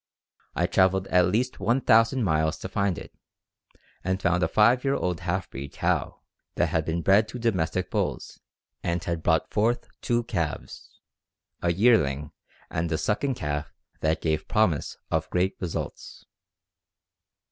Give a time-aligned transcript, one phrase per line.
[0.55, 3.13] I traveled at least 1,000 miles to find it,
[4.03, 6.21] and found a five year old half breed cow
[6.55, 8.39] that had been bred to domestic bulls
[8.81, 10.99] and had brought forth two calves
[11.61, 12.31] a yearling
[12.71, 16.25] and a sucking calf that gave promise of great results.